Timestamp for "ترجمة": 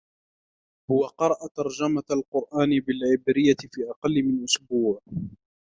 1.55-2.03